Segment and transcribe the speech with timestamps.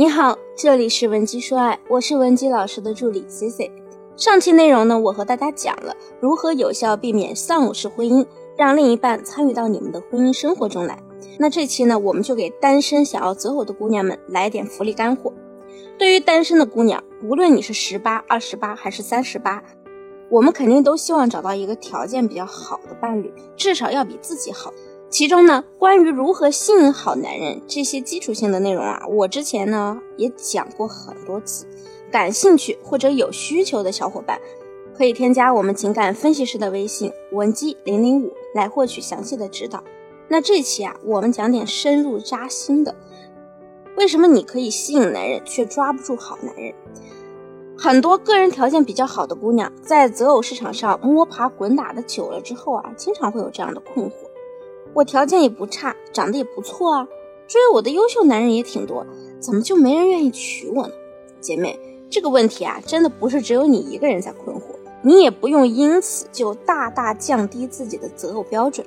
[0.00, 3.68] 你好，这里是文姬说爱，我是文姬老师的助理 C C。
[4.16, 8.24] 上期内容呢，我和大家讲了如何有效避免丧偶式婚姻，
[8.56, 11.02] 让另一半参与到你们的婚姻生活中来。
[11.36, 15.32] 那这期呢，我们就给单身想要择偶的姑娘们来点福利干货。
[15.98, 19.60] 对于单身的姑娘，无论你是十八、二十八还是三十八，
[20.30, 24.72] 我们肯定都希望找到一个条件比较好的伴侣，至少要比自己好。
[25.10, 31.66] 其中呢，关于如何吸引好男人这些基础性的内容啊，我之前呢也讲过很多次。
[32.10, 34.38] 感兴趣或者有需求的小伙伴，
[34.96, 39.82] 可以添加我们情感分析师的微信文姬零零五来获取详细的指导。
[40.28, 42.94] 那这期啊，我们讲点深入扎心的。
[43.96, 46.74] 为什么你可以吸引男人却抓不住好男人？
[47.78, 54.12] 很多个人条件比较好的姑娘，在择偶市场上摸爬滚打的久了之后啊，经常会有这样的困惑。
[54.94, 57.08] 我条件也不差，长得也不错啊，
[57.46, 59.06] 追我的优秀男人也挺多，
[59.40, 60.92] 怎么就没人愿意娶我呢？
[61.40, 61.78] 姐妹，
[62.10, 64.62] 这个问题啊，真的不是只有你一个人在困惑，
[65.02, 68.84] 你也不用因此就大大降低自己的择偶标准。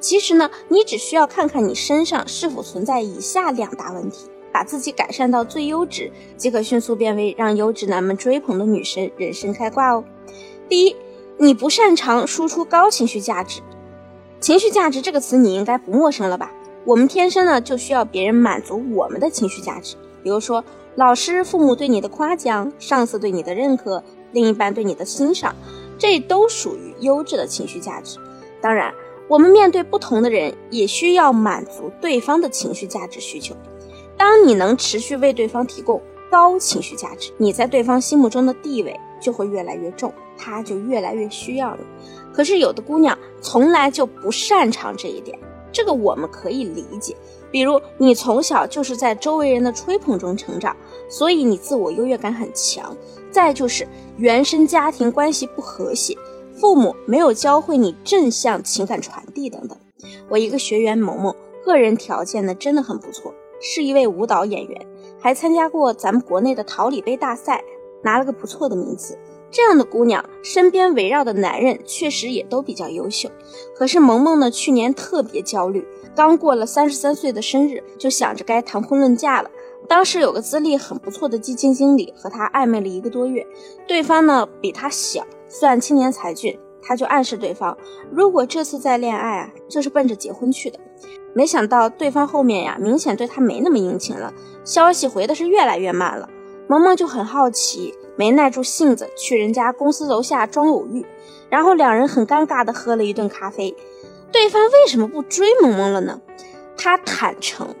[0.00, 10.04] 其实呢，你只需要看看你身上是否存在以下两大问题，把自己改善到最优质，即可迅速变为让优质男们追捧的女神，人生开挂哦。
[10.68, 10.96] 第一，
[11.38, 13.60] 你不擅长输出高情绪价值。
[14.44, 16.52] 情绪价值这个词你应该不陌生了吧？
[16.84, 20.62] 我们天生呢就需要别人满足我们的情绪价值，比如说
[20.96, 25.56] 老师、父母对你的夸奖，上司对你的认可，另一半对你的欣赏，
[25.96, 28.18] 这都属于优质的情绪价值。
[28.60, 28.92] 当然，
[29.28, 33.56] 我们面对不同的人，也需要满足对方的情绪价值需求。
[34.14, 41.82] 当你能持续为对方提供高情绪价值，你在对方心目中的地位就会越来越重，他就越来越需要你。
[42.30, 45.38] 可是有的姑娘从来就不擅长这一点，
[45.72, 47.16] 这个我们可以理解。
[47.50, 50.76] 比如你从小就是在周围人的吹捧中成长，
[51.08, 52.94] 所以你自我优越感很强。
[53.30, 56.14] 再就是原生家庭关系不和谐，
[56.52, 59.78] 父母没有教会你正向情感传递等等。
[60.28, 61.34] 我一个学员萌萌，
[61.64, 64.86] 个人条件呢真的很不错，是一位舞蹈演员，
[65.18, 67.64] 还参加过咱们国内的桃李杯大赛，
[68.04, 69.18] 拿了个不错的名次。
[69.50, 73.30] 这样的姑娘身边围绕的男人确实也都比较优秀，
[73.76, 79.50] 可是萌萌呢，去年特别焦虑，刚过了三十三岁的生日，就想着该谈婚论嫁了。
[79.86, 83.46] 当时有个资历很不错的基金经理和她暧昧了一个多月，
[83.86, 87.78] 对方呢比她小，算青年才俊，她就暗示对方，
[88.10, 90.80] 如果这次再恋爱啊，就是奔着结婚去的。
[91.32, 96.28] 没想到对方后面呀，明显对她没那么殷勤了，消息回的是越来越慢了。
[96.66, 97.94] 萌萌就很好奇。
[98.16, 101.04] 没耐住性子去人家公司楼下装偶遇，
[101.50, 103.76] 然后两人很尴尬的喝了一顿咖啡。
[104.30, 106.20] 对方为什么不追萌萌了呢？
[106.76, 107.74] 他坦诚，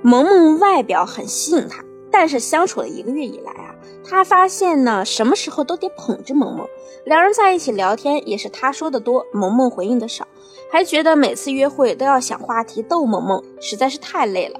[0.00, 3.74] 萌萌外表很吸引他，但是相处了一个月以来啊，
[4.08, 6.66] 他发现呢，什么时候都得捧着萌萌。
[7.04, 10.26] 两人在一起聊天也是他说的多，萌萌回应的少，
[10.72, 14.58] 还觉得每次约会都要想话题逗萌萌，实在是太累了。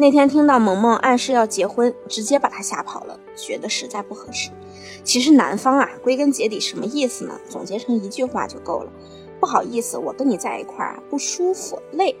[0.00, 4.48] 那天听到萌萌暗示要结婚，直接把他吓跑了，觉得实在不合适。
[5.02, 7.34] 其实男方啊，归根结底什么意思呢？
[7.48, 8.92] 总结成一句话就够了：
[9.40, 12.14] 不好意思，我跟你在一块儿啊不舒服，累。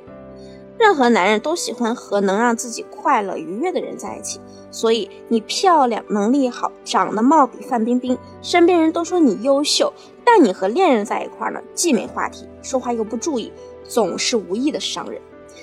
[0.76, 4.40] 任何男人都喜欢和能让自己快乐愉悦的人在一起，
[4.72, 9.92] 所以你漂亮、能力好、长得貌比范冰冰，身边人都说你优秀，
[10.24, 13.52] 但你和恋人在一块儿呢，既没话题，说话又不注意，
[13.84, 15.22] 总是无意的伤人。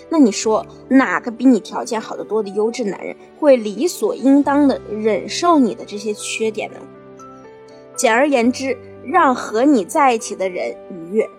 [0.10, 6.78] 那你说哪个比你条件好得多的优质男人会理所应当的忍受你的这些缺点呢？
[7.96, 11.30] 简而言之，让和你在一起的人愉悦，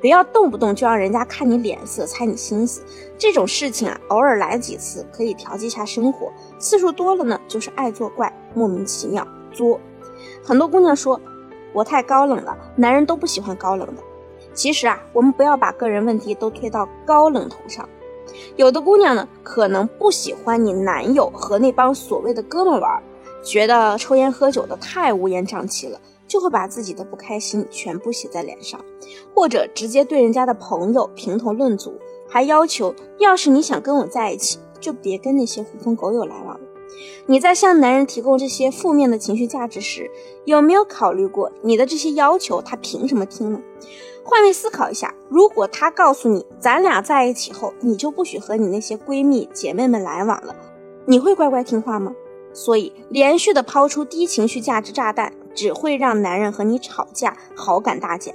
[0.00, 2.82] 不要动不动就让人家看你脸色、猜你心思。
[3.16, 9.80] 这种事情啊，偶尔来几次可以调剂一下生活，次数多了呢，就是爱作怪，莫名其妙作。
[10.44, 11.20] 很多姑娘说
[11.72, 14.02] 我太高冷了，男人都不喜欢高冷的。
[14.52, 17.88] 其实啊，我们不要把个人问题都推到高冷头上。
[18.56, 23.02] 有的姑娘呢，可能不喜欢你男友和那帮所谓的哥们玩，
[23.42, 28.80] 觉得抽烟喝酒的太乌烟瘴气了，就会把自己的不开心全部写在脸上，
[29.34, 31.94] 或者直接对人家的朋友评头论足，
[32.28, 36.58] 还要求要是你想跟我在一起，就别跟那些狐朋狗友来往。
[37.26, 40.10] 你在向男人提供这些负面的情绪价值时，
[40.44, 43.60] 有没有考虑过你的这些要求他凭什么听呢？
[44.24, 50.54] 换位思考一下，如果他告诉你，咱俩在一起后，你就不许和你那些闺蜜姐妹们来往了，
[51.06, 52.14] 你会乖乖听话吗？
[52.52, 58.34] 所以，连续的抛出低情绪价值炸弹，只会让男人和你吵架，好感大减。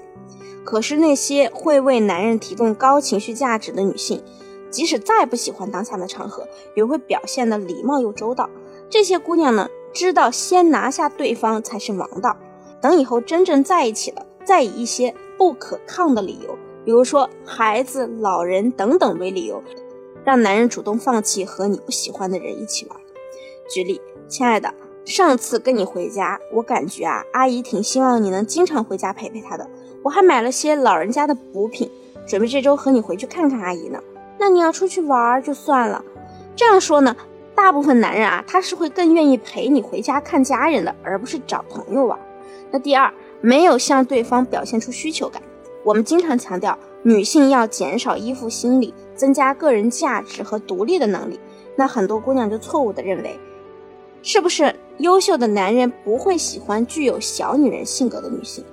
[0.64, 4.22] 可是那些会为男人提供高情绪价值的女性，
[4.70, 6.46] 即使再不喜欢当下的场合，
[6.76, 8.50] 也会表现的礼貌又周到。
[8.90, 12.36] 这些姑娘呢，知道先拿下对方才是王道，
[12.82, 19.64] 等以后真正在一起了，再以一些不可抗的理由，比如说孩子、老人等等为理由，
[20.24, 23.00] 让男人主动放弃和你不喜欢的人一起玩。
[23.70, 24.74] 举例，亲爱的，
[25.06, 29.70] 上次跟你回家，我感觉啊，阿姨挺希望你能经常回家陪陪她的，
[30.04, 31.92] 我还买了些老人家的补品，
[32.26, 34.02] 准备这周和你回去看看阿姨呢。
[34.40, 36.04] 那你要出去玩就算了，
[36.56, 37.16] 这样说呢？
[37.56, 42.18] 大部分男人啊，他是会更愿意陪你回家看家人的，而不是找朋友玩。
[42.70, 43.12] 那第二，
[43.42, 45.42] 没有向对方表现出需求感。
[45.84, 51.40] 我们经常强调，女性要减少依附心理，增加个人价值和独立的能力。
[51.76, 53.40] 那很多姑娘就错误的认为，
[54.22, 58.64] 是不是优秀的男人不会喜欢具有小女人性格的女性？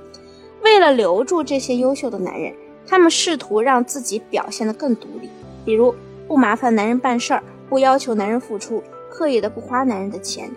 [0.62, 2.54] 为了留住这些优秀的男人，
[2.86, 5.28] 他们试图让自己表现得更独立，
[5.64, 5.94] 比如
[6.26, 7.42] 不麻烦男人办事儿。
[7.66, 10.50] 不要求男人付出，刻意的不花男人的钱，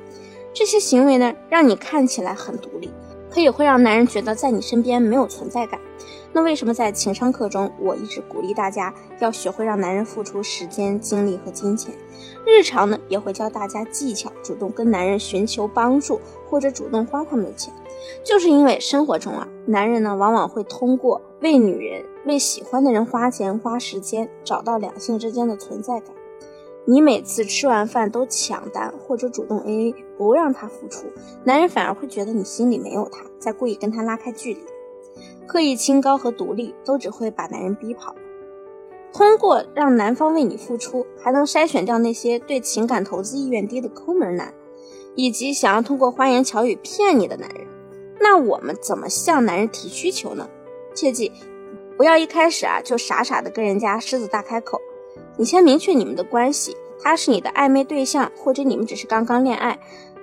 [0.53, 2.91] 这些行为呢，让你看起来很独立，
[3.37, 5.79] 可也会让男人觉得在你身边没有存在感。
[6.33, 11.93] 那为什么在情商课中，我一直鼓励大家要学会让男人付出时间、精力和金钱？
[12.47, 16.19] 日常呢，也会教大家技巧，主动跟男人寻求帮助，
[16.49, 17.71] 或者主动花他们的钱，
[18.23, 26.09] 就是因为生活中啊，男人呢，往往会通过为女人、为喜欢的人花钱、花时间，找到两性之间的存在感。
[26.89, 31.07] 你每次吃完饭都抢单或者主动 AA，不让他付出，
[31.43, 34.61] 男人反而会觉得你心里没有他，在故意跟他拉开距离。
[35.45, 38.15] 刻意清高和独立都只会把男人逼跑。
[39.11, 44.53] 通过让男方为你付出，还能筛选掉那些对情感投资意愿低的抠门男，
[45.13, 47.67] 以及想要通过花言巧语骗你的男人。
[48.21, 50.49] 那我们怎么向男人提需求呢？
[50.93, 51.33] 切记，
[51.97, 54.79] 不要一开始啊就傻傻的跟人家狮子大开口。
[55.37, 59.79] 你先明确你们的关系，他是你的暧昧对象，或者你们只是刚刚恋爱，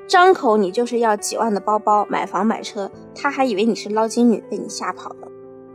[0.09, 5.29] 张口你就是要几万的包包、买房买车，他还以为你是捞金女，被你吓跑了。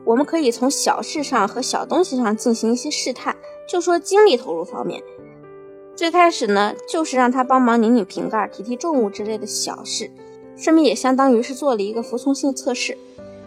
[0.04, 3.36] 我们可以从小事上和小东西上进行一些试探，
[3.68, 5.02] 就说精力投入方面，
[5.96, 10.12] 最开始呢，就是让他帮忙拧拧瓶盖、提提重物之类的小事，
[10.58, 12.98] 顺便也相当于是做了一个服从性测试。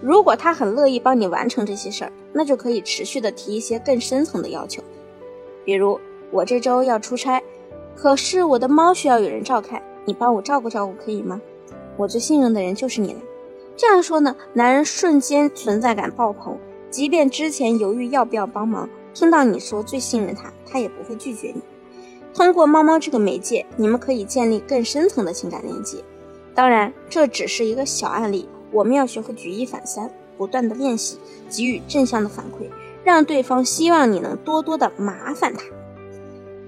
[0.01, 4.83] 如果他很乐意帮你完成这些事儿，那就可以持续的提一些更深层的要求。
[5.65, 6.01] 比如
[6.31, 7.43] 我这周要出差，
[7.95, 11.41] 可是我的猫需要有人照看，你帮我照顾照顾可以吗？
[11.97, 13.21] 我最信任的人就是你了。
[13.77, 16.59] 这样说呢，男人瞬间存在感爆棚，
[16.91, 21.63] 即便之前犹豫要不要帮忙，听到你说最信任他，他也不会拒绝你。
[22.35, 26.03] 通过猫猫这个媒介，你们可以建立更深层的情感连接。
[26.55, 31.19] 当然，这只是一个小案例，我们要学会举一反三，不断的练习，
[31.51, 32.71] 给予正向的反馈。
[33.05, 35.63] 让对方希望你能多多的麻烦他，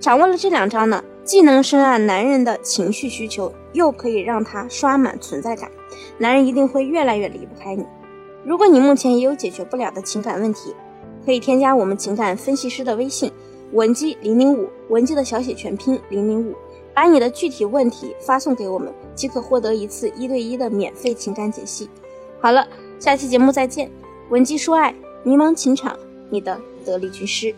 [0.01, 5.71] 掌握了这两招呢，既能深谙男人的情绪需求，又可以让他刷满存在感，
[6.19, 7.87] 男人一定会越来越离不开你。
[8.45, 10.75] 如果你目前也有解决不了的情感问题，
[11.25, 13.33] 可以添加我们情感分析师的微信
[13.73, 16.55] 文姬零零五，文姬的小写全拼零零五，
[16.93, 21.89] 把你的具体问题发送给我们，即可获得一次一对一的免费情感解析。
[22.41, 23.91] 好了，下期节目再见，
[24.29, 25.97] 文姬说爱，迷茫情场。
[26.35, 27.55] 你的得力军师。